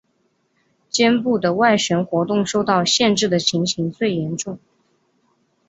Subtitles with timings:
[0.89, 4.57] 肩部的外旋活动受到限制的情形最严重。